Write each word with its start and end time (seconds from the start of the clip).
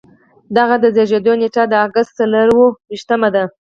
د 0.53 0.55
هغه 0.63 0.77
د 0.83 0.85
زیږیدو 0.95 1.33
نیټه 1.41 1.63
د 1.71 1.73
اګست 1.85 2.11
څلور 2.19 2.45
ویشتمه 2.89 3.29
ده. 3.35 3.43